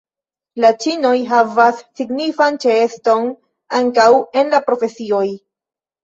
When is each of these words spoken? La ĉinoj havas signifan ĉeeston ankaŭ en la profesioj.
La 0.63 0.69
ĉinoj 0.83 1.09
havas 1.31 1.81
signifan 1.99 2.57
ĉeeston 2.63 3.27
ankaŭ 3.81 4.07
en 4.41 4.49
la 4.55 4.61
profesioj. 4.71 5.21